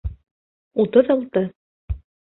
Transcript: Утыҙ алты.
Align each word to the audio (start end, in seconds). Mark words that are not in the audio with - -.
Утыҙ 0.85 1.13
алты. 1.17 1.47